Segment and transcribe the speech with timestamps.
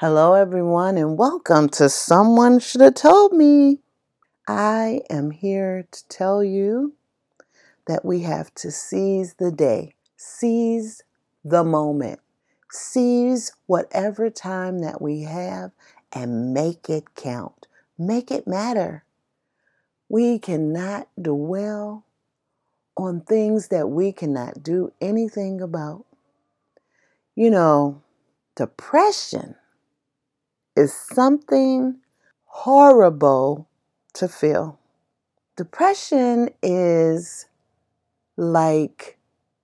[0.00, 3.80] Hello, everyone, and welcome to Someone Should Have Told Me.
[4.48, 6.94] I am here to tell you
[7.86, 11.02] that we have to seize the day, seize
[11.44, 12.20] the moment,
[12.70, 15.72] seize whatever time that we have
[16.14, 17.66] and make it count,
[17.98, 19.04] make it matter.
[20.08, 22.06] We cannot dwell
[22.96, 26.06] on things that we cannot do anything about.
[27.36, 28.00] You know,
[28.56, 29.56] depression
[30.80, 31.98] is something
[32.46, 33.68] horrible
[34.14, 34.78] to feel.
[35.54, 37.44] Depression is
[38.38, 39.18] like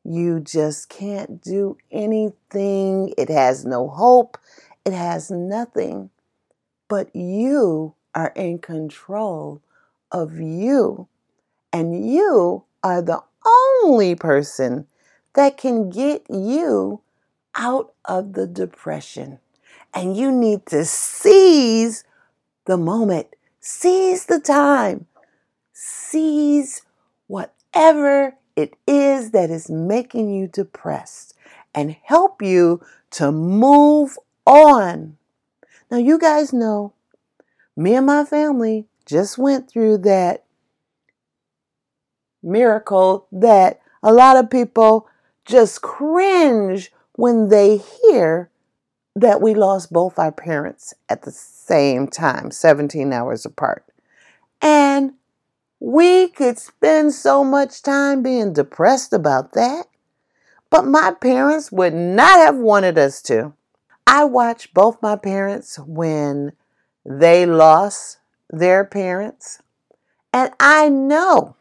[0.04, 4.37] you just can't do anything, it has no hope,
[4.84, 6.10] it has nothing.
[6.87, 9.62] But you are in control
[10.12, 11.09] of you,
[11.73, 13.23] and you are the
[13.82, 14.87] only person
[15.34, 17.01] that can get you
[17.54, 19.38] out of the depression.
[19.94, 22.04] And you need to seize
[22.66, 23.28] the moment,
[23.60, 25.06] seize the time,
[25.73, 26.82] seize
[27.26, 31.34] whatever it is that is making you depressed
[31.74, 32.80] and help you
[33.12, 35.16] to move on.
[35.90, 36.95] Now, you guys know
[37.76, 40.45] me and my family just went through that
[42.42, 45.08] miracle that a lot of people
[45.45, 48.51] just cringe when they hear
[49.16, 53.82] that we lost both our parents at the same time, 17 hours apart.
[54.60, 55.14] And
[55.80, 59.86] we could spend so much time being depressed about that,
[60.68, 63.54] but my parents would not have wanted us to.
[64.06, 66.53] I watched both my parents when
[67.04, 68.19] they lost
[68.50, 69.62] their parents,
[70.30, 71.56] and I know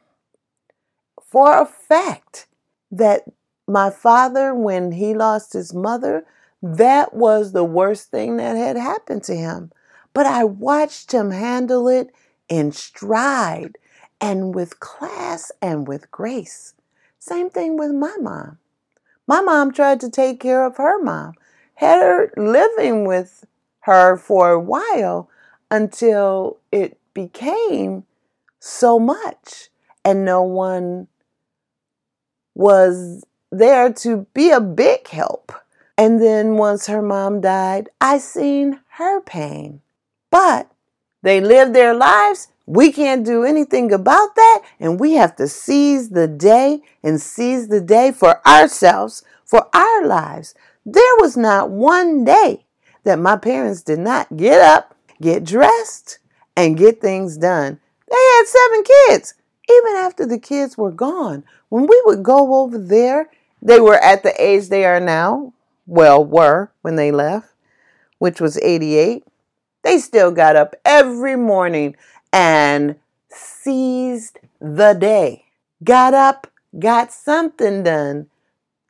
[1.21, 2.47] for a fact
[2.91, 3.23] that
[3.65, 6.25] my father, when he lost his mother,
[6.65, 9.71] that was the worst thing that had happened to him.
[10.15, 12.09] But I watched him handle it
[12.49, 13.77] in stride
[14.19, 16.73] and with class and with grace.
[17.19, 18.57] Same thing with my mom.
[19.27, 21.33] My mom tried to take care of her mom,
[21.75, 23.45] had her living with
[23.81, 25.29] her for a while
[25.69, 28.05] until it became
[28.59, 29.69] so much
[30.03, 31.07] and no one
[32.55, 35.51] was there to be a big help.
[35.97, 39.81] And then once her mom died, I seen her pain.
[40.29, 40.69] But
[41.21, 42.49] they lived their lives.
[42.65, 44.61] We can't do anything about that.
[44.79, 50.05] And we have to seize the day and seize the day for ourselves, for our
[50.05, 50.53] lives.
[50.85, 52.65] There was not one day
[53.03, 56.19] that my parents did not get up, get dressed,
[56.57, 57.79] and get things done.
[58.09, 59.33] They had seven kids,
[59.69, 61.43] even after the kids were gone.
[61.69, 63.29] When we would go over there,
[63.61, 65.53] they were at the age they are now,
[65.85, 67.49] well, were when they left,
[68.19, 69.23] which was 88.
[69.83, 71.95] They still got up every morning
[72.33, 72.95] and
[73.29, 75.45] seized the day.
[75.83, 76.47] Got up,
[76.79, 78.27] got something done,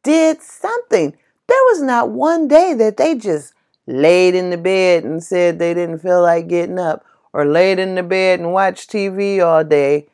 [0.03, 1.11] did something.
[1.47, 3.53] There was not one day that they just
[3.88, 7.95] laid in the bed and said they didn't feel like getting up or laid in
[7.95, 10.07] the bed and watched TV all day.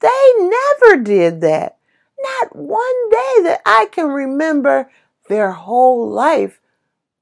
[0.00, 1.76] They never did that.
[2.20, 4.90] Not one day that I can remember
[5.28, 6.60] their whole life,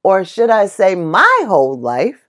[0.03, 2.27] or should I say, my whole life,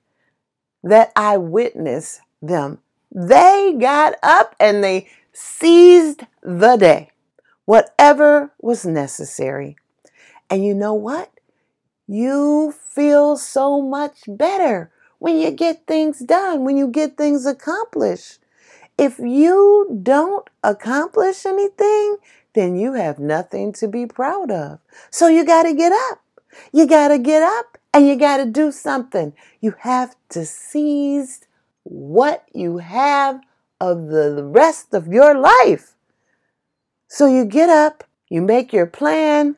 [0.83, 2.79] that I witnessed them.
[3.11, 7.11] They got up and they seized the day,
[7.65, 9.75] whatever was necessary.
[10.49, 11.31] And you know what?
[12.07, 18.39] You feel so much better when you get things done, when you get things accomplished.
[18.97, 22.17] If you don't accomplish anything,
[22.53, 24.79] then you have nothing to be proud of.
[25.09, 26.19] So you got to get up.
[26.71, 29.33] You got to get up and you got to do something.
[29.61, 31.41] You have to seize
[31.83, 33.41] what you have
[33.79, 35.95] of the rest of your life.
[37.07, 39.55] So you get up, you make your plan,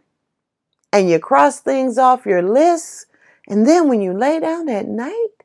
[0.91, 3.07] and you cross things off your list.
[3.47, 5.43] And then when you lay down at night,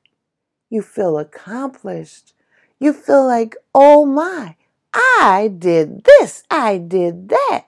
[0.69, 2.35] you feel accomplished.
[2.79, 4.57] You feel like, oh my,
[4.95, 7.67] I did this, I did that.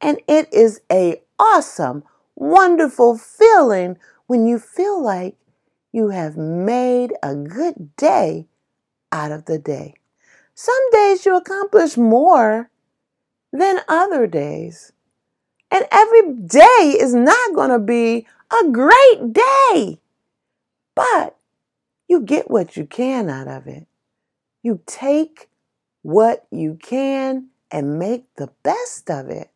[0.00, 5.36] And it is a awesome, wonderful feeling when you feel like
[5.92, 8.46] you have made a good day
[9.10, 9.94] out of the day.
[10.54, 12.70] Some days you accomplish more
[13.52, 14.92] than other days.
[15.70, 19.98] And every day is not going to be a great day.
[20.94, 21.36] But
[22.08, 23.86] you get what you can out of it.
[24.62, 25.48] You take
[26.06, 29.50] what you can and make the best of it.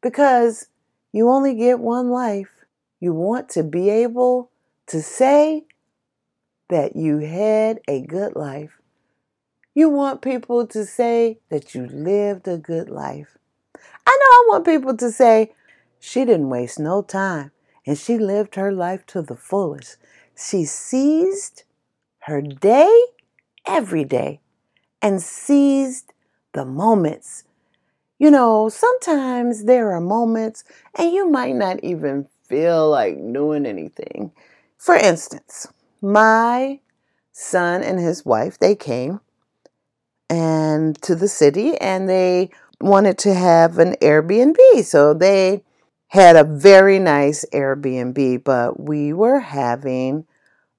[0.00, 0.68] Because
[1.10, 2.64] you only get one life.
[3.00, 4.52] You want to be able
[4.86, 5.64] to say
[6.68, 8.78] that you had a good life.
[9.74, 13.36] You want people to say that you lived a good life.
[14.06, 15.54] I know I want people to say,
[15.98, 17.50] she didn't waste no time
[17.84, 19.96] and she lived her life to the fullest.
[20.36, 21.64] She seized
[22.20, 23.06] her day
[23.66, 24.40] every day
[25.04, 26.14] and seized
[26.54, 27.44] the moments.
[28.18, 30.64] You know, sometimes there are moments
[30.94, 34.32] and you might not even feel like doing anything.
[34.78, 35.66] For instance,
[36.00, 36.80] my
[37.32, 39.20] son and his wife, they came
[40.30, 42.48] and to the city and they
[42.80, 44.84] wanted to have an Airbnb.
[44.84, 45.64] So they
[46.08, 50.26] had a very nice Airbnb, but we were having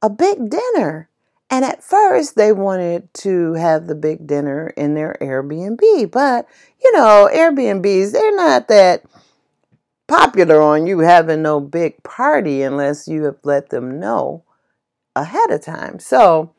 [0.02, 1.10] a big dinner.
[1.50, 6.12] And at first, they wanted to have the big dinner in their Airbnb.
[6.12, 6.48] But,
[6.84, 9.04] you know, Airbnbs, they're not that
[10.08, 14.44] popular on you having no big party unless you have let them know
[15.16, 16.00] ahead of time.
[16.00, 16.54] So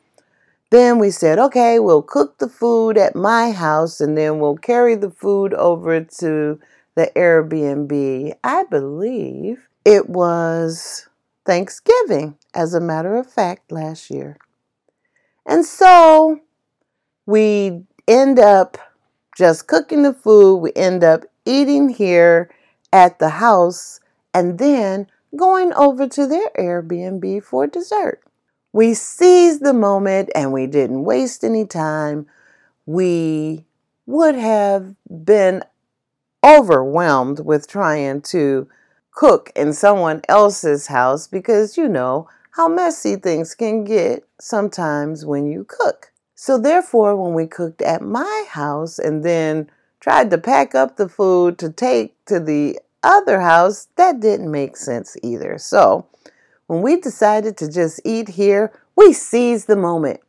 [0.71, 4.95] then we said, okay, we'll cook the food at my house and then we'll carry
[4.95, 6.61] the food over to
[6.95, 8.33] the Airbnb.
[8.43, 11.09] I believe it was
[11.45, 14.37] Thanksgiving, as a matter of fact, last year.
[15.47, 16.41] And so
[17.25, 18.77] we end up
[19.37, 20.57] just cooking the food.
[20.57, 22.51] We end up eating here
[22.93, 24.01] at the house
[24.35, 25.07] and then
[25.37, 28.23] going over to their Airbnb for dessert.
[28.73, 32.27] We seized the moment and we didn't waste any time.
[32.85, 33.65] We
[34.07, 35.63] would have been
[36.45, 38.69] overwhelmed with trying to
[39.11, 45.47] cook in someone else's house because you know how messy things can get sometimes when
[45.47, 46.11] you cook.
[46.35, 49.71] So, therefore, when we cooked at my house and then
[50.01, 54.79] tried to pack up the food to take to the other house, that didn't make
[54.79, 55.59] sense either.
[55.59, 56.07] So,
[56.67, 60.21] when we decided to just eat here, we seized the moment.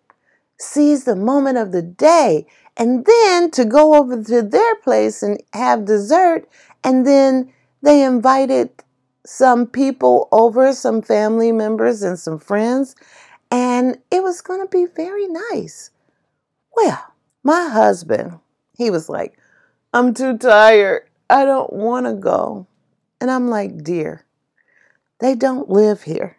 [0.59, 2.45] Seized the moment of the day.
[2.75, 6.47] And then to go over to their place and have dessert.
[6.83, 8.69] And then they invited
[9.27, 12.95] some people over, some family members and some friends.
[13.51, 15.91] And it was going to be very nice.
[16.73, 17.13] Well,
[17.43, 18.39] my husband,
[18.77, 19.37] he was like,
[19.93, 21.09] I'm too tired.
[21.29, 22.67] I don't want to go.
[23.19, 24.25] And I'm like, Dear,
[25.19, 26.37] they don't live here.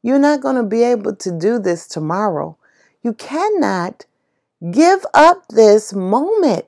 [0.00, 2.56] You're not going to be able to do this tomorrow.
[3.02, 4.06] You cannot
[4.70, 6.66] give up this moment.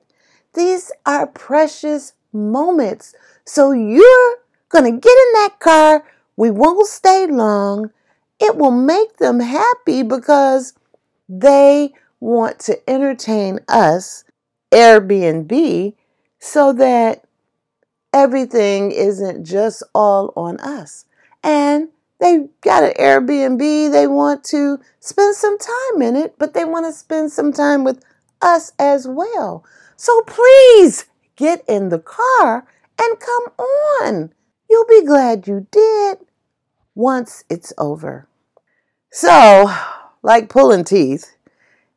[0.53, 3.15] These are precious moments.
[3.45, 4.39] So you're
[4.71, 6.05] to get in that car.
[6.35, 7.91] We won't stay long.
[8.39, 10.73] It will make them happy because
[11.27, 14.23] they want to entertain us,
[14.71, 15.93] Airbnb,
[16.39, 17.25] so that
[18.13, 21.05] everything isn't just all on us.
[21.43, 21.89] And
[22.19, 26.85] they got an Airbnb, they want to spend some time in it, but they want
[26.85, 28.03] to spend some time with
[28.41, 29.63] us as well.
[29.95, 31.05] So please
[31.35, 32.67] get in the car
[32.99, 33.43] and come
[34.01, 34.33] on.
[34.69, 36.19] You'll be glad you did
[36.93, 38.27] once it's over.
[39.11, 39.73] So,
[40.21, 41.35] like pulling teeth,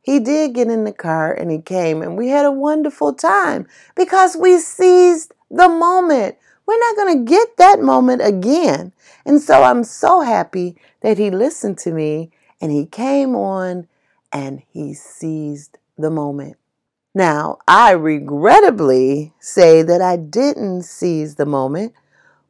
[0.00, 3.66] he did get in the car and he came, and we had a wonderful time
[3.94, 6.36] because we seized the moment.
[6.66, 8.92] We're not going to get that moment again.
[9.26, 12.30] And so I'm so happy that he listened to me
[12.60, 13.86] and he came on
[14.32, 16.56] and he seized the moment.
[17.14, 21.93] Now, I regrettably say that I didn't seize the moment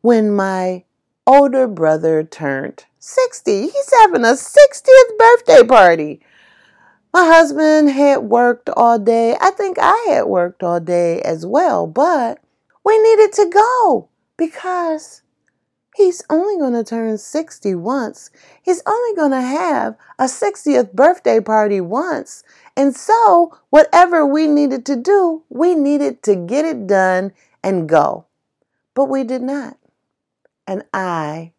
[0.02, 0.84] when my
[1.26, 3.62] older brother turned 60.
[3.62, 6.20] He's having a 60th birthday party.
[7.14, 9.36] My husband had worked all day.
[9.40, 12.40] I think I had worked all day as well, but
[12.84, 15.22] we needed to go because
[15.94, 18.30] he's only going to turn 60 once.
[18.62, 22.42] He's only going to have a 60th birthday party once.
[22.76, 27.32] And so, whatever we needed to do, we needed to get it done
[27.62, 28.24] and go.
[28.94, 29.76] But we did not.
[30.66, 31.52] And I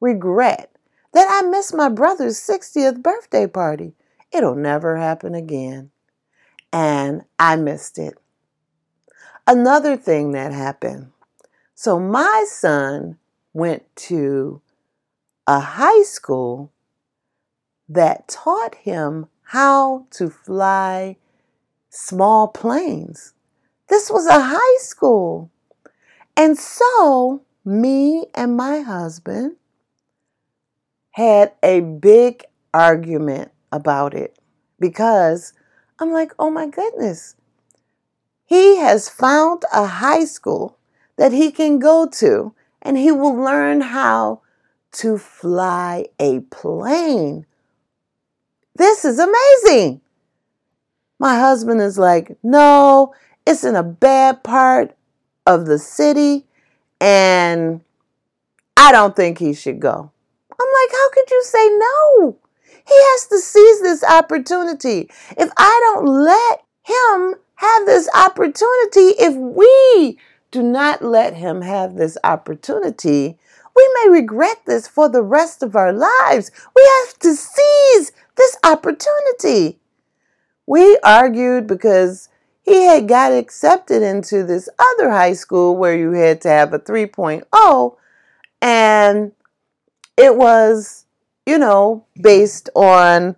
[0.00, 0.70] regret
[1.12, 3.94] that I missed my brother's 60th birthday party.
[4.32, 5.90] It'll never happen again.
[6.72, 8.14] And I missed it.
[9.46, 11.12] Another thing that happened
[11.78, 13.18] so my son
[13.52, 14.62] went to
[15.46, 16.72] a high school
[17.86, 21.18] that taught him how to fly
[21.90, 23.34] small planes.
[23.88, 25.50] This was a high school.
[26.34, 29.56] And so, me and my husband
[31.10, 34.38] had a big argument about it
[34.78, 35.52] because
[35.98, 37.34] I'm like, oh my goodness.
[38.44, 40.78] He has found a high school
[41.16, 44.42] that he can go to and he will learn how
[44.92, 47.46] to fly a plane.
[48.76, 50.00] This is amazing.
[51.18, 53.12] My husband is like, No,
[53.44, 54.94] it's in a bad part
[55.46, 56.46] of the city,
[57.00, 57.80] and
[58.76, 60.10] I don't think he should go.
[60.52, 62.38] I'm like, How could you say no?
[62.86, 65.10] He has to seize this opportunity.
[65.36, 70.18] If I don't let him have this opportunity, if we
[70.52, 73.38] do not let him have this opportunity,
[73.74, 76.50] we may regret this for the rest of our lives.
[76.74, 79.78] We have to seize this opportunity.
[80.66, 82.28] We argued because
[82.66, 86.80] he had got accepted into this other high school where you had to have a
[86.80, 87.96] 3.0
[88.60, 89.32] and
[90.16, 91.04] it was,
[91.46, 93.36] you know, based on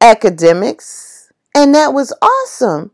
[0.00, 2.90] academics and that was awesome.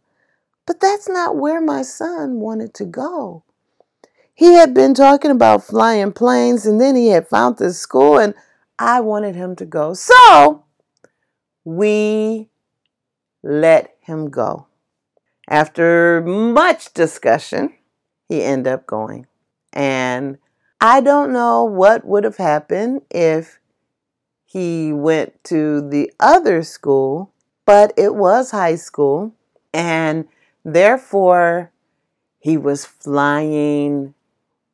[0.67, 3.45] But that's not where my son wanted to go.
[4.35, 8.35] He had been talking about flying planes and then he had found this school and
[8.77, 9.95] I wanted him to go.
[9.95, 10.65] So
[11.65, 12.49] we
[13.45, 14.67] let him go.
[15.49, 17.75] After much discussion,
[18.29, 19.27] he ended up going.
[19.73, 20.39] And
[20.81, 23.61] I don't know what would have happened if
[24.45, 27.33] he went to the other school,
[27.65, 29.35] but it was high school.
[29.73, 30.27] And
[30.65, 31.71] therefore,
[32.39, 34.15] he was flying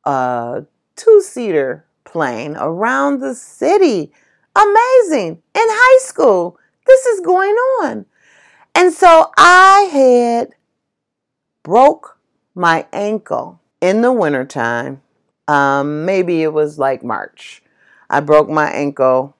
[0.05, 0.63] a
[0.95, 4.11] two seater plane around the city.
[4.55, 5.41] Amazing.
[5.53, 8.05] In high school, this is going on.
[8.75, 10.55] And so I had
[11.63, 12.17] broke
[12.53, 15.01] my ankle in the wintertime.
[15.47, 17.63] Um, maybe it was like March.
[18.09, 19.35] I broke my ankle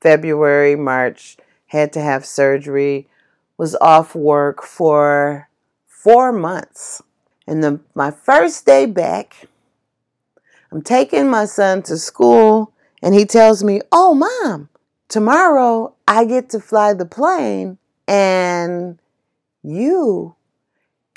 [0.00, 3.08] February, March, had to have surgery,
[3.56, 5.48] was off work for
[5.86, 7.02] four months.
[7.46, 9.46] And the, my first day back,
[10.70, 14.68] I'm taking my son to school, and he tells me, Oh, mom,
[15.08, 18.98] tomorrow I get to fly the plane and
[19.62, 20.36] you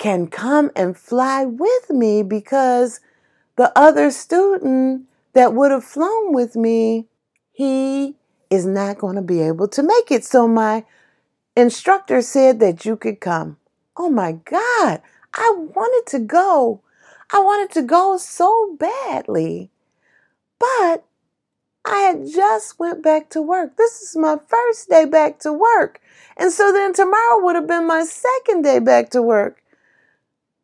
[0.02, 2.98] can come and fly with me because
[3.54, 7.06] the other student that would have flown with me,
[7.52, 8.16] he
[8.50, 10.24] is not going to be able to make it.
[10.24, 10.84] So my
[11.56, 13.58] instructor said that you could come.
[13.96, 15.00] Oh my God,
[15.34, 16.80] I wanted to go.
[17.32, 19.70] I wanted to go so badly.
[20.58, 21.04] But
[21.84, 23.76] I had just went back to work.
[23.76, 26.00] This is my first day back to work.
[26.36, 29.61] And so then tomorrow would have been my second day back to work.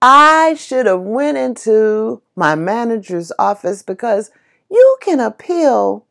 [0.01, 4.31] I should have went into my manager's office because
[4.71, 6.07] you can appeal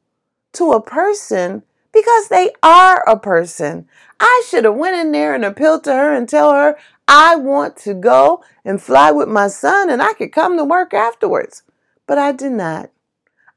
[0.53, 1.63] to a person
[1.94, 3.88] because they are a person.
[4.20, 6.77] I should have went in there and appealed to her and tell her
[7.08, 10.94] I want to go and fly with my son and I could come to work
[10.94, 11.63] afterwards.
[12.08, 12.89] But I did not.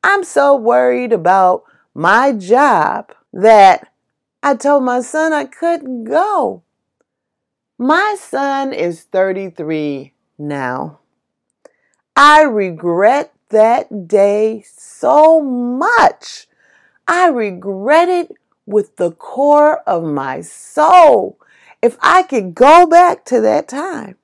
[0.04, 3.88] I'm so worried about my job that
[4.44, 6.62] I told my son I couldn't go.
[7.76, 10.98] My son is 33 now.
[12.16, 16.48] I regret that day so much.
[17.06, 18.32] I regret it
[18.66, 21.38] with the core of my soul.
[21.82, 24.16] If I could go back to that time,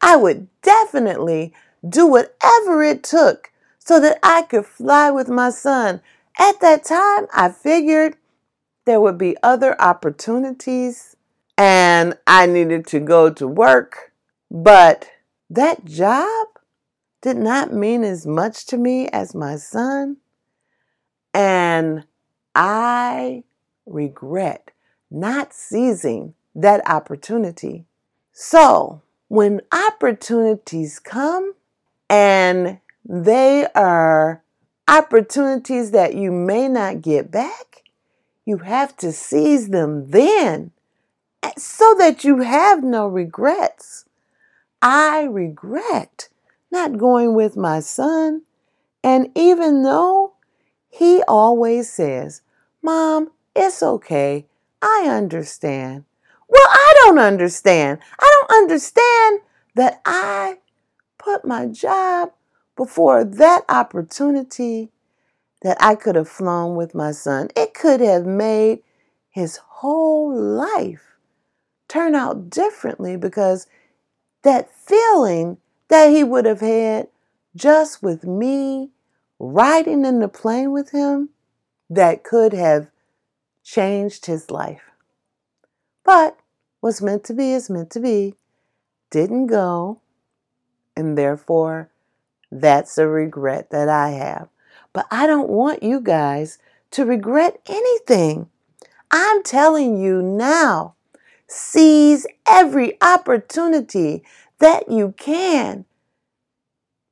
[0.00, 1.52] I would definitely
[1.86, 6.00] do whatever it took so that I could fly with my son.
[6.38, 8.16] At that time, I figured
[8.86, 11.16] there would be other opportunities
[11.58, 14.12] and I needed to go to work.
[14.50, 15.10] But
[15.50, 16.46] that job
[17.20, 20.16] did not mean as much to me as my son.
[21.34, 22.04] And
[22.54, 23.44] I
[23.84, 24.70] regret
[25.10, 27.84] not seizing that opportunity.
[28.32, 31.54] So, when opportunities come
[32.08, 34.42] and they are
[34.90, 37.84] opportunities that you may not get back.
[38.44, 40.72] You have to seize them then
[41.42, 44.04] eh, so that you have no regrets.
[44.82, 46.28] I regret
[46.70, 48.42] not going with my son.
[49.02, 50.34] And even though
[50.88, 52.42] he always says,
[52.82, 54.46] Mom, it's okay.
[54.82, 56.04] I understand.
[56.48, 58.00] Well, I don't understand.
[58.18, 59.40] I don't understand
[59.74, 60.58] that I
[61.18, 62.32] put my job
[62.76, 64.90] before that opportunity
[65.62, 67.48] that I could have flown with my son.
[67.54, 68.80] It could have made
[69.28, 71.16] his whole life
[71.88, 73.66] turn out differently because
[74.42, 77.08] that feeling that he would have had
[77.54, 78.90] just with me
[79.38, 81.30] riding in the plane with him
[81.88, 82.88] that could have
[83.64, 84.90] changed his life.
[86.04, 86.38] But
[86.80, 88.34] what's meant to be is meant to be,
[89.10, 90.00] didn't go,
[90.96, 91.90] and therefore
[92.50, 94.48] that's a regret that I have.
[94.92, 96.58] But I don't want you guys
[96.92, 98.48] to regret anything.
[99.10, 100.94] I'm telling you now,
[101.50, 104.22] seize every opportunity
[104.60, 105.84] that you can.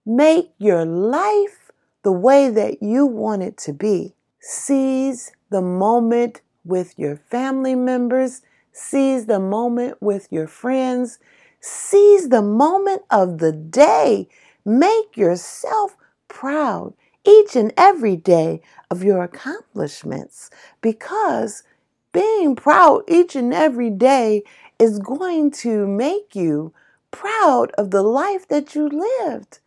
[0.06, 1.72] Make your life
[2.04, 4.14] the way that you want it to be.
[4.40, 8.42] Seize the moment with your family members.
[8.72, 11.18] Seize the moment with your friends.
[11.60, 14.28] Seize the moment of the day.
[14.64, 15.96] Make yourself
[16.28, 20.48] proud each and every day of your accomplishments
[20.80, 21.64] because
[22.12, 24.42] being proud each and every day
[24.78, 26.72] is going to make you
[27.10, 29.58] proud of the life that you lived.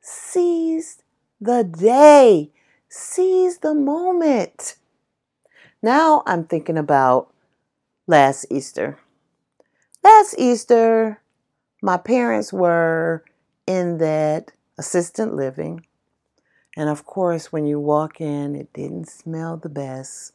[0.00, 1.02] Seize
[1.40, 2.50] the day,
[2.88, 4.76] seize the moment.
[5.82, 7.32] Now I'm thinking about
[8.06, 8.98] last Easter.
[10.02, 11.20] Last Easter,
[11.82, 13.24] my parents were
[13.66, 15.86] in that assistant living.
[16.76, 20.32] And of course, when you walk in, it didn't smell the best.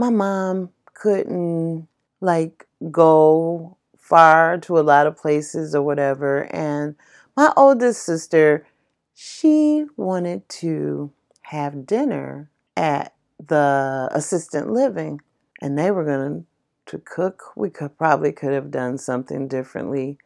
[0.00, 1.86] My mom couldn't
[2.22, 6.44] like go far to a lot of places or whatever.
[6.54, 6.96] And
[7.36, 8.66] my oldest sister,
[9.14, 13.12] she wanted to have dinner at
[13.46, 15.20] the assistant living
[15.60, 16.46] and they were going
[16.86, 17.52] to cook.
[17.54, 20.16] We could probably could have done something differently.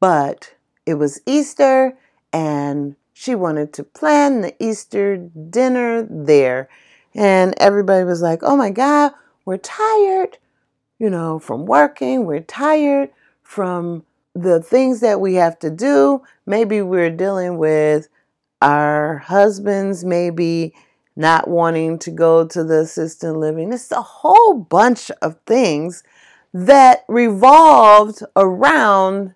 [0.00, 0.52] But
[0.84, 1.96] it was Easter
[2.30, 6.68] and she wanted to plan the Easter dinner there.
[7.14, 9.12] And everybody was like, oh my God,
[9.44, 10.38] we're tired,
[10.98, 12.24] you know, from working.
[12.24, 13.10] We're tired
[13.42, 16.22] from the things that we have to do.
[16.46, 18.08] Maybe we're dealing with
[18.60, 20.74] our husbands, maybe
[21.16, 23.72] not wanting to go to the assisted living.
[23.72, 26.04] It's a whole bunch of things
[26.54, 29.34] that revolved around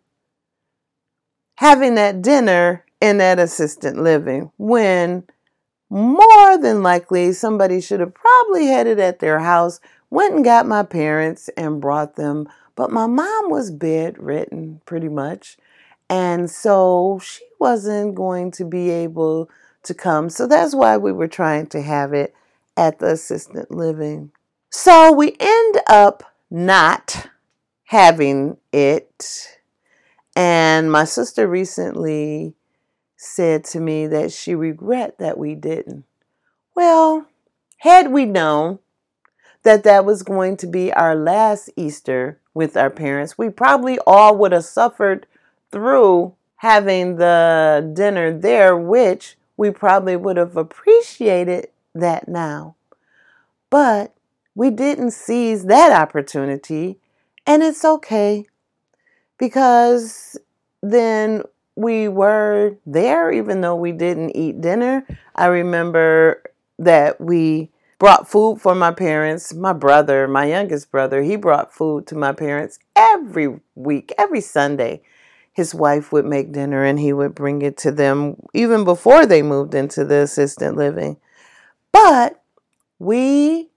[1.57, 5.25] having that dinner in that assistant living when
[5.93, 10.67] more than likely somebody should have probably had it at their house, went and got
[10.67, 12.49] my parents and brought them.
[12.75, 15.59] But my mom was bedridden pretty much.
[16.09, 19.51] And so she wasn't going to be able
[19.83, 20.31] to come.
[20.31, 22.35] So that's why we were trying to have it
[22.75, 24.33] at the assistant living.
[24.71, 27.29] So we end up not
[27.85, 29.59] having it.
[30.35, 32.55] And my sister recently
[33.23, 36.05] said to me that she regret that we didn't.
[36.75, 37.27] Well,
[37.79, 38.81] had we known
[39.63, 44.37] that that was going to be our last Easter with our parents, we probably all
[44.39, 45.27] would have suffered
[45.71, 52.75] through having the dinner there, which we probably would have appreciated that now.
[53.71, 54.13] But
[54.55, 56.99] we didn't seize that opportunity,
[57.47, 58.47] and it's okay
[59.39, 60.37] because
[60.83, 61.45] then
[61.77, 65.07] we were there even though we didn't eat dinner.
[65.35, 66.43] I remember
[66.79, 69.55] that we brought food for my parents.
[69.55, 75.03] My brother, my youngest brother, he brought food to my parents every week, every Sunday.
[75.53, 79.43] His wife would make dinner and he would bring it to them even before they
[79.43, 81.19] moved into the assistant living.
[81.93, 82.43] But
[82.99, 83.71] we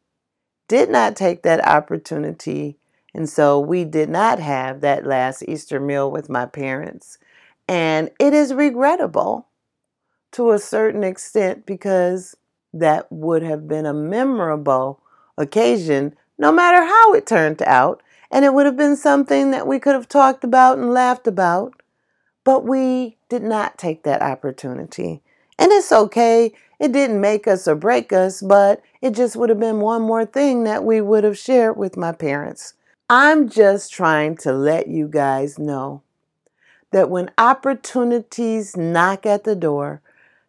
[0.68, 2.78] did not take that opportunity.
[3.14, 7.18] And so we did not have that last Easter meal with my parents.
[7.67, 9.47] And it is regrettable
[10.34, 12.36] to a certain extent because
[12.73, 15.01] that would have been a memorable
[15.38, 18.04] occasion, no matter how it turned out.
[18.32, 21.82] And it would have been something that we could have talked about and laughed about.
[22.43, 25.21] But we did not take that opportunity.
[25.58, 26.54] And it's okay.
[26.80, 30.25] It didn't make us or break us, but it just would have been one more
[30.25, 32.73] thing that we would have shared with my parents.
[33.10, 36.01] I'm just trying to let you guys know
[36.96, 40.02] that when opportunities knock at the door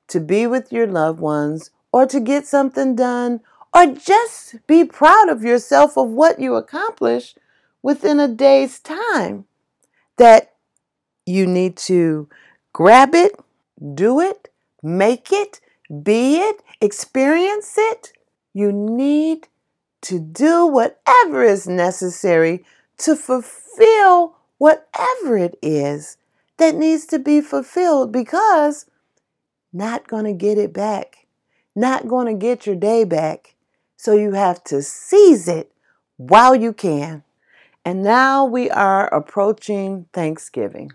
[0.06, 3.40] to be with your loved ones or to get something done
[3.74, 7.36] or just be proud of yourself of what you accomplished
[7.82, 9.44] within a day's time,
[10.18, 10.54] that
[11.26, 12.28] you need to
[12.72, 13.32] grab it,
[13.96, 14.48] do it,
[14.84, 15.60] make it,
[16.04, 18.12] be it, experience it.
[18.54, 19.48] You need
[20.02, 22.64] to do whatever is necessary
[22.98, 26.18] to fulfill whatever it is
[26.58, 28.86] that needs to be fulfilled because
[29.72, 31.26] not going to get it back,
[31.74, 33.54] not going to get your day back.
[33.96, 35.72] So you have to seize it
[36.16, 37.24] while you can.
[37.84, 40.92] And now we are approaching Thanksgiving.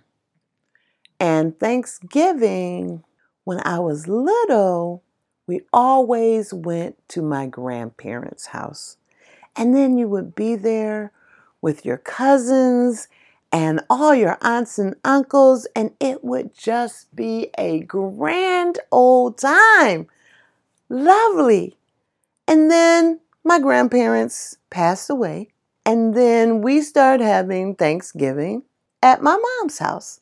[1.19, 3.04] And Thanksgiving,
[3.43, 5.04] when I was little,
[5.47, 8.97] we always went to my grandparents' house.
[9.56, 11.12] And then you would be there
[11.62, 13.08] with your cousins
[13.52, 20.08] and all your aunts and uncles, and it would just be a grand old time.
[20.90, 21.78] Lovely.
[22.48, 25.50] And then my grandparents passed away.
[25.86, 28.64] And then we started having Thanksgiving
[29.02, 30.20] at my mom's house.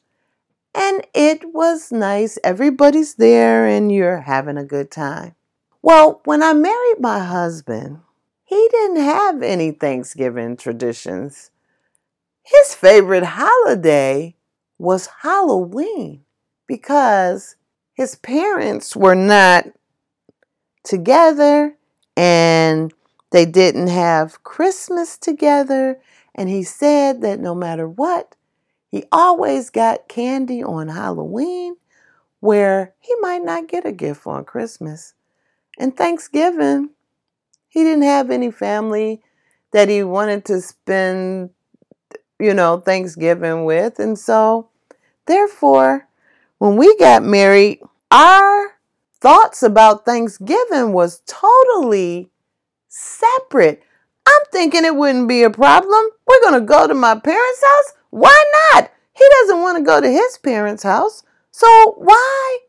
[0.74, 2.38] And it was nice.
[2.44, 5.36] Everybody's there and you're having a good time.
[5.82, 8.00] Well, when I married my husband,
[8.46, 11.52] he didn't have any Thanksgiving traditions.
[12.50, 14.36] His favorite holiday
[14.80, 16.24] was Halloween
[16.66, 17.56] because
[17.94, 19.66] his parents were not
[20.84, 21.78] together
[22.18, 22.92] and
[23.30, 26.00] they didn't have Christmas together.
[26.34, 28.34] And he said that no matter what,
[28.88, 31.76] he always got candy on Halloween
[32.40, 35.14] where he might not get a gift on Christmas.
[35.78, 36.90] And Thanksgiving,
[37.68, 39.22] he didn't have any family
[39.72, 41.52] that he wanted to spend,
[42.40, 44.00] you know, Thanksgiving with.
[44.00, 44.70] And so,
[45.26, 46.08] therefore,
[46.58, 48.78] when we got married, our
[49.20, 52.30] thoughts about Thanksgiving was totally
[52.88, 53.84] separate.
[54.28, 56.06] I'm thinking it wouldn't be a problem.
[56.28, 57.94] We're going to go to my parents' house.
[58.12, 58.92] Why not?
[59.14, 61.24] He doesn't want to go to his parents' house.
[61.52, 62.60] So why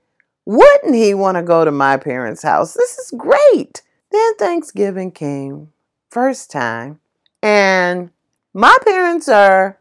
[0.46, 2.74] wouldn't he want to go to my parents' house?
[2.74, 3.83] This is great.
[4.11, 5.72] Then Thanksgiving came,
[6.11, 6.98] first time,
[7.42, 8.11] and
[8.52, 9.78] my parents are,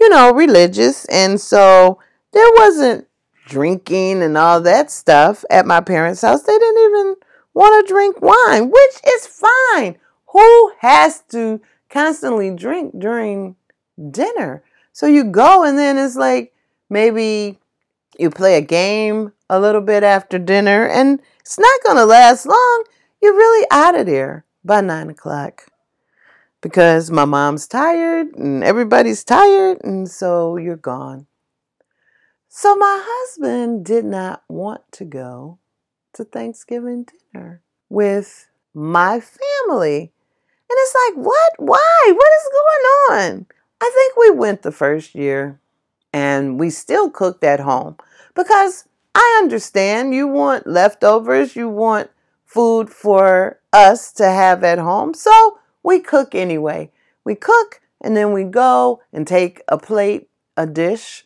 [0.00, 1.98] you know, religious, and so
[2.32, 3.06] there wasn't
[3.46, 6.42] drinking and all that stuff at my parents' house.
[6.42, 7.14] They didn't even
[7.54, 9.98] want to drink wine, which is fine.
[10.28, 11.60] Who has to
[11.90, 13.56] constantly drink during
[14.10, 14.62] dinner?
[14.92, 16.54] So you go and then it's like
[16.88, 17.58] maybe
[18.18, 22.46] you play a game a little bit after dinner and it's not going to last
[22.46, 22.84] long.
[23.22, 25.66] You're really out of there by nine o'clock
[26.62, 31.26] because my mom's tired and everybody's tired, and so you're gone.
[32.48, 35.58] So my husband did not want to go
[36.14, 40.12] to Thanksgiving dinner with my family.
[40.70, 41.52] And it's like, what?
[41.58, 42.12] Why?
[42.14, 43.46] What is going on?
[43.80, 45.60] I think we went the first year
[46.12, 47.96] and we still cooked at home
[48.34, 52.10] because I understand you want leftovers, you want
[52.44, 55.14] food for us to have at home.
[55.14, 56.90] So we cook anyway.
[57.24, 61.24] We cook and then we go and take a plate, a dish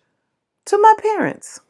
[0.67, 1.61] to my parents.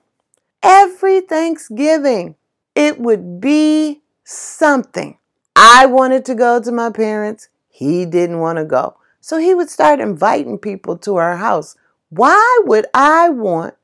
[0.62, 2.34] Every Thanksgiving,
[2.74, 5.18] it would be something.
[5.54, 7.48] I wanted to go to my parents.
[7.68, 8.96] He didn't want to go.
[9.20, 11.76] So he would start inviting people to our house.
[12.10, 13.74] Why would I want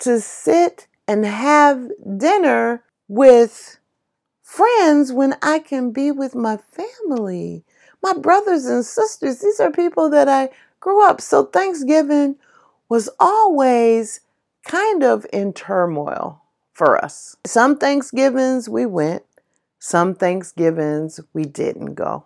[0.00, 3.78] to sit and have dinner with
[4.42, 7.64] friends when I can be with my family?
[8.02, 11.20] My brothers and sisters, these are people that I grew up.
[11.20, 12.36] So Thanksgiving
[12.88, 14.20] was always
[14.64, 17.36] kind of in turmoil for us.
[17.44, 19.22] Some Thanksgivings we went,
[19.78, 22.24] some Thanksgivings we didn't go.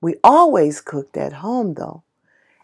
[0.00, 2.02] We always cooked at home though.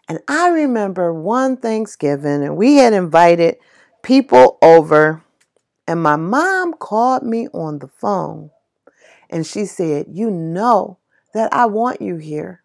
[0.07, 3.57] And I remember one Thanksgiving, and we had invited
[4.01, 5.23] people over,
[5.87, 8.49] and my mom called me on the phone
[9.29, 10.97] and she said, You know
[11.33, 12.61] that I want you here.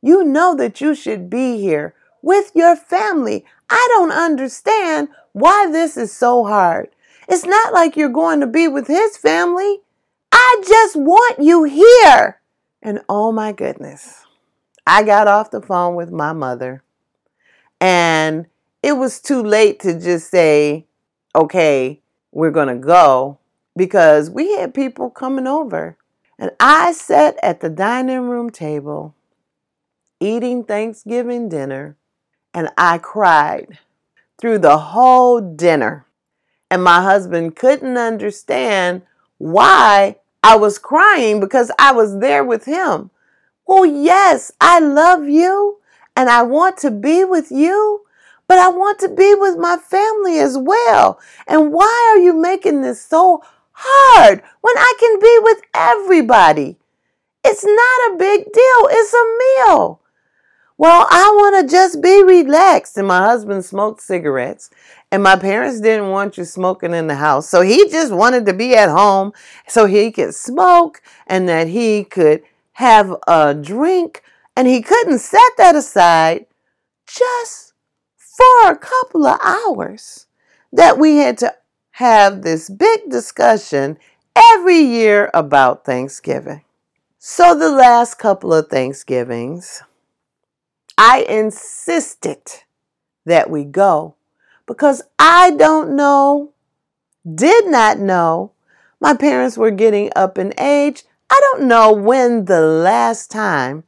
[0.00, 3.44] You know that you should be here with your family.
[3.68, 6.90] I don't understand why this is so hard.
[7.28, 9.80] It's not like you're going to be with his family.
[10.32, 12.40] I just want you here.
[12.82, 14.24] And oh my goodness,
[14.86, 16.82] I got off the phone with my mother,
[17.80, 18.46] and
[18.82, 20.86] it was too late to just say,
[21.34, 23.38] okay, we're going to go
[23.76, 25.96] because we had people coming over.
[26.38, 29.14] And I sat at the dining room table
[30.20, 31.96] eating Thanksgiving dinner
[32.54, 33.78] and I cried
[34.40, 36.06] through the whole dinner.
[36.70, 39.02] And my husband couldn't understand
[39.38, 43.10] why I was crying because I was there with him.
[43.66, 45.78] Well, yes, I love you
[46.16, 48.04] and I want to be with you,
[48.46, 51.20] but I want to be with my family as well.
[51.46, 53.42] And why are you making this so
[53.78, 56.76] hard when I can be with everybody?
[57.44, 60.00] It's not a big deal, it's a meal.
[60.76, 62.96] Well, I want to just be relaxed.
[62.96, 64.70] And my husband smoked cigarettes,
[65.10, 67.48] and my parents didn't want you smoking in the house.
[67.48, 69.32] So he just wanted to be at home
[69.66, 74.22] so he could smoke and that he could have a drink.
[74.54, 76.46] And he couldn't set that aside
[77.06, 77.72] just
[78.16, 80.26] for a couple of hours
[80.72, 81.54] that we had to
[81.98, 83.98] have this big discussion
[84.36, 86.62] every year about Thanksgiving.
[87.18, 89.82] So the last couple of Thanksgivings,
[90.96, 92.38] I insisted
[93.26, 94.14] that we go
[94.64, 96.52] because I don't know,
[97.34, 98.52] did not know,
[99.00, 101.02] my parents were getting up in age.
[101.28, 103.82] I don't know when the last time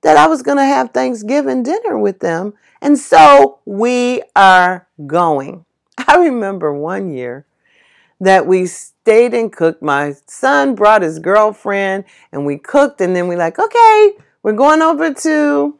[0.00, 2.54] that I was going to have Thanksgiving dinner with them.
[2.80, 5.66] And so we are going.
[6.12, 7.46] I remember one year
[8.20, 9.82] that we stayed and cooked.
[9.82, 14.82] My son brought his girlfriend and we cooked and then we like, okay, we're going
[14.82, 15.78] over to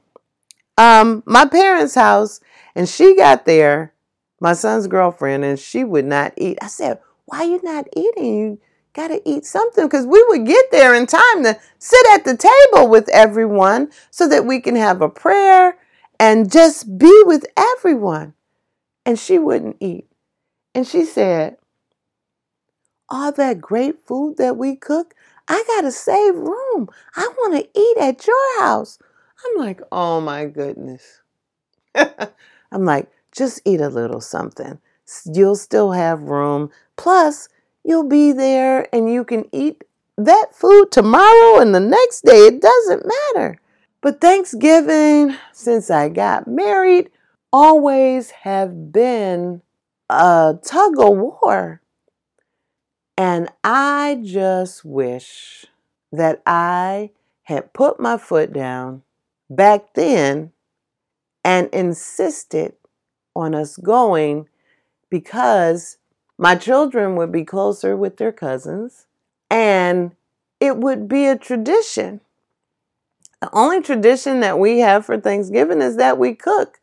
[0.79, 2.41] um, my parents' house.
[2.75, 3.93] And she got there,
[4.41, 6.57] my son's girlfriend, and she would not eat.
[6.63, 8.35] I said, why you not eating?
[8.35, 8.59] You
[8.95, 12.39] got to eat something because we would get there in time to sit at the
[12.39, 15.77] table with everyone so that we can have a prayer
[16.19, 18.33] and just be with everyone.
[19.05, 20.07] And she wouldn't eat.
[20.75, 21.57] And she said,
[23.09, 25.15] All that great food that we cook,
[25.49, 26.89] I got to save room.
[27.17, 28.99] I want to eat at your house.
[29.45, 31.21] I'm like, Oh my goodness.
[31.95, 34.79] I'm like, Just eat a little something.
[35.27, 36.71] You'll still have room.
[36.97, 37.49] Plus,
[37.85, 39.85] you'll be there and you can eat
[40.17, 42.47] that food tomorrow and the next day.
[42.47, 43.59] It doesn't matter.
[44.01, 47.11] But Thanksgiving, since I got married,
[47.53, 49.63] always have been
[50.13, 51.81] a tug of war.
[53.17, 55.67] And I just wish
[56.13, 57.11] that I
[57.45, 59.03] had put my foot down
[59.51, 60.53] back then
[61.45, 62.75] and insisted
[63.35, 64.49] on us going
[65.11, 65.99] because
[66.39, 69.07] my children would be closer with their cousins,
[69.51, 70.15] and
[70.61, 72.21] it would be a tradition.
[73.41, 76.81] The only tradition that we have for Thanksgiving is that we cook,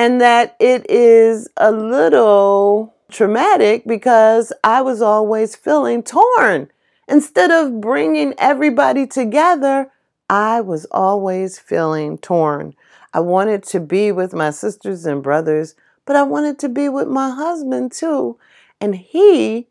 [0.00, 6.70] and that it is a little traumatic because I was always feeling torn.
[7.06, 9.92] Instead of bringing everybody together,
[10.30, 12.74] I was always feeling torn.
[13.12, 15.74] I wanted to be with my sisters and brothers,
[16.06, 18.38] but I wanted to be with my husband too.
[18.80, 19.68] And he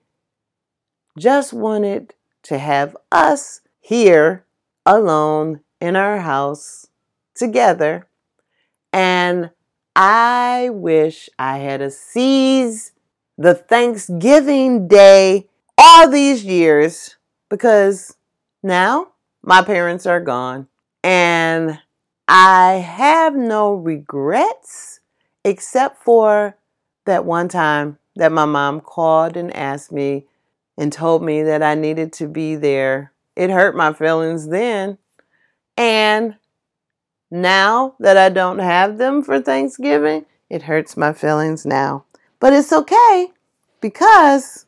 [1.18, 2.13] just wanted
[2.44, 4.46] to have us here
[4.86, 6.86] alone in our house
[7.34, 8.06] together.
[8.94, 9.50] And
[9.95, 12.91] I wish I had a seized
[13.38, 15.47] the Thanksgiving Day
[15.78, 17.15] all these years
[17.49, 18.15] because
[18.62, 19.08] now
[19.41, 20.67] my parents are gone
[21.04, 21.80] and
[22.28, 24.99] I have no regrets
[25.43, 26.58] except for
[27.06, 30.25] that one time that my mom called and asked me
[30.78, 33.13] and told me that I needed to be there.
[33.36, 34.97] It hurt my feelings then.
[35.78, 36.36] And
[37.32, 42.06] now that I don't have them for Thanksgiving, it hurts my feelings now.
[42.39, 43.28] But it's okay
[43.82, 44.65] because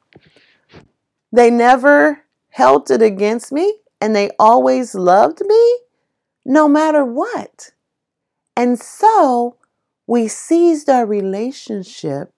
[1.31, 5.77] they never held it against me and they always loved me
[6.45, 7.71] no matter what.
[8.55, 9.57] And so
[10.05, 12.33] we seized our relationship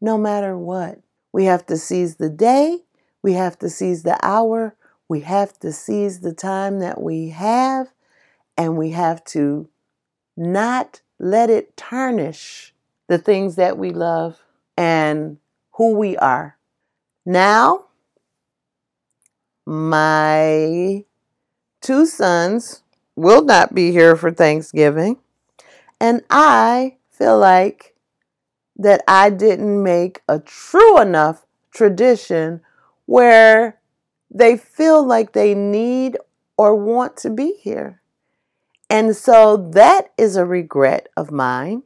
[0.00, 0.98] no matter what.
[1.32, 2.80] We have to seize the day,
[3.22, 4.76] we have to seize the hour,
[5.08, 7.93] we have to seize the time that we have,
[8.56, 9.68] and we have to
[10.36, 12.72] not let it tarnish
[13.08, 14.42] the things that we love
[14.76, 15.38] and
[15.72, 16.56] who we are.
[17.26, 17.86] Now,
[19.66, 21.04] my
[21.80, 22.82] two sons
[23.16, 25.18] will not be here for Thanksgiving,
[26.00, 27.94] and I feel like
[28.76, 32.60] that I didn't make a true enough tradition
[33.06, 33.78] where
[34.30, 36.18] they feel like they need
[36.56, 38.00] or want to be here.
[38.94, 41.82] And so that is a regret of mine.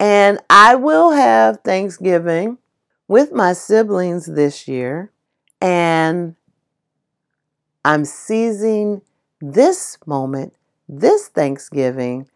[0.00, 2.58] And I will have Thanksgiving
[3.06, 5.12] with my siblings this year.
[5.60, 6.34] And
[7.84, 9.02] I'm seizing
[9.40, 10.54] this moment,
[10.88, 12.28] this Thanksgiving,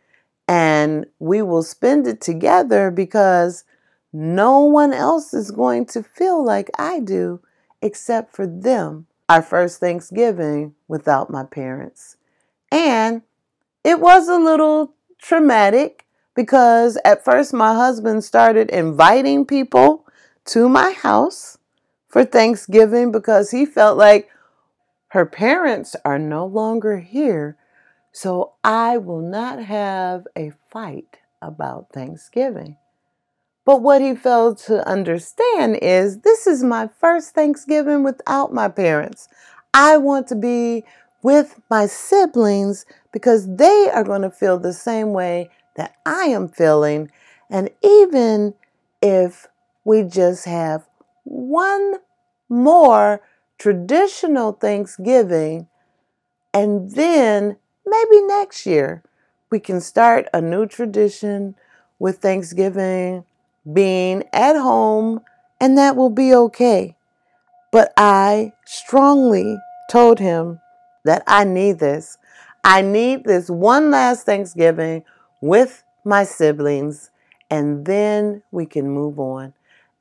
[0.46, 3.64] and we will spend it together because
[4.12, 7.40] no one else is going to feel like I do
[7.82, 9.08] except for them.
[9.28, 12.16] Our first Thanksgiving without my parents.
[12.70, 13.22] And
[13.84, 20.06] it was a little traumatic because at first my husband started inviting people
[20.46, 21.58] to my house
[22.08, 24.30] for Thanksgiving because he felt like
[25.08, 27.56] her parents are no longer here.
[28.12, 32.76] So I will not have a fight about Thanksgiving.
[33.64, 39.28] But what he failed to understand is this is my first Thanksgiving without my parents.
[39.72, 40.84] I want to be
[41.24, 46.48] with my siblings because they are going to feel the same way that I am
[46.48, 47.10] feeling.
[47.48, 48.52] And even
[49.00, 49.48] if
[49.84, 50.86] we just have
[51.24, 51.94] one
[52.50, 53.22] more
[53.56, 55.66] traditional Thanksgiving,
[56.52, 57.56] and then
[57.86, 59.02] maybe next year
[59.50, 61.54] we can start a new tradition
[61.98, 63.24] with Thanksgiving
[63.72, 65.22] being at home,
[65.58, 66.96] and that will be okay.
[67.72, 69.56] But I strongly
[69.90, 70.60] told him
[71.04, 72.18] that I need this.
[72.62, 75.04] I need this one last Thanksgiving
[75.40, 77.10] with my siblings,
[77.50, 79.52] and then we can move on.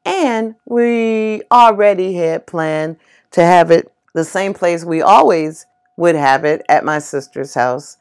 [0.06, 2.98] And we already had planned
[3.32, 5.66] to have it the same place we always
[5.98, 7.98] would have it at my sister's house.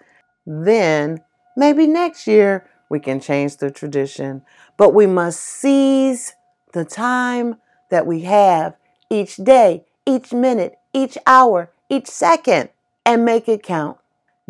[0.47, 1.23] Then
[1.57, 4.43] maybe next year we can change the tradition.
[4.77, 6.35] But we must seize
[6.73, 7.57] the time
[7.91, 8.77] that we have
[9.11, 12.71] each day, each minute, each hour, each second,
[13.05, 13.99] and make it count.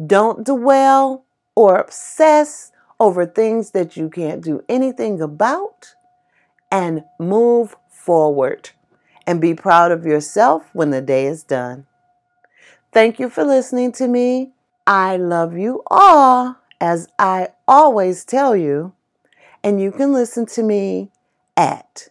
[0.04, 5.94] Don't dwell or obsess over things that you can't do anything about
[6.70, 8.70] and move forward
[9.26, 11.86] and be proud of yourself when the day is done.
[12.92, 14.52] Thank you for listening to me.
[14.86, 18.92] I love you all, as I always tell you,
[19.62, 21.10] and you can listen to me
[21.56, 22.08] at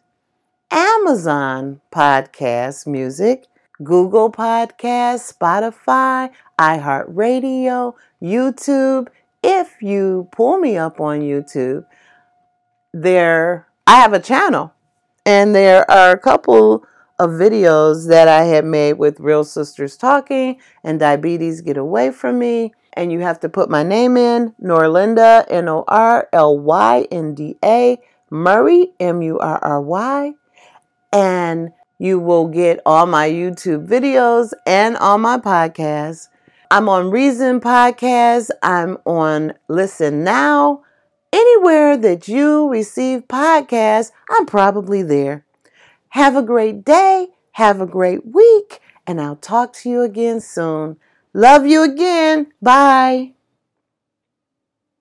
[0.71, 3.45] Amazon Podcast Music,
[3.83, 9.07] Google Podcast, Spotify, iHeartRadio, YouTube.
[9.43, 11.85] If you pull me up on YouTube,
[12.93, 14.73] there I have a channel
[15.25, 16.85] and there are a couple
[17.19, 22.39] of videos that I had made with Real Sisters Talking and Diabetes Get Away From
[22.39, 22.73] Me.
[22.93, 27.35] And you have to put my name in Norlynda, N O R L Y N
[27.35, 27.97] D A,
[28.29, 30.33] Murry, M U R R Y.
[31.13, 36.29] And you will get all my YouTube videos and all my podcasts.
[36.71, 38.49] I'm on Reason Podcast.
[38.63, 40.81] I'm on Listen Now.
[41.31, 45.45] Anywhere that you receive podcasts, I'm probably there.
[46.09, 47.27] Have a great day.
[47.51, 48.79] Have a great week.
[49.05, 50.97] And I'll talk to you again soon.
[51.35, 52.47] Love you again.
[52.63, 53.33] Bye.